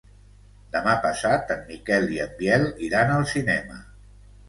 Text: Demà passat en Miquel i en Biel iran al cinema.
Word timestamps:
Demà 0.75 0.95
passat 1.03 1.53
en 1.57 1.63
Miquel 1.69 2.09
i 2.17 2.19
en 2.27 2.35
Biel 2.43 2.69
iran 2.91 3.17
al 3.21 3.33
cinema. 3.37 3.83